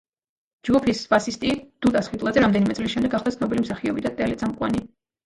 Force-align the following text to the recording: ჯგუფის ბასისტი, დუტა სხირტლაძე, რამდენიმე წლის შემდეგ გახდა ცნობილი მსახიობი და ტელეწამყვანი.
ჯგუფის 0.67 1.01
ბასისტი, 1.11 1.51
დუტა 1.85 2.01
სხირტლაძე, 2.07 2.43
რამდენიმე 2.45 2.77
წლის 2.79 2.95
შემდეგ 2.97 3.13
გახდა 3.17 3.35
ცნობილი 3.37 3.67
მსახიობი 3.67 4.05
და 4.07 4.13
ტელეწამყვანი. 4.23 4.83